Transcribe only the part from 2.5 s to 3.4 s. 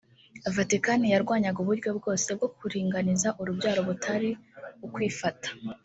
kuringaniza